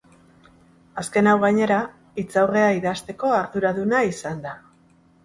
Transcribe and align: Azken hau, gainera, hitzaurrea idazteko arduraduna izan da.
Azken 1.01 1.27
hau, 1.31 1.35
gainera, 1.43 1.77
hitzaurrea 2.21 2.71
idazteko 2.79 3.35
arduraduna 3.41 4.01
izan 4.15 4.41
da. 4.49 4.57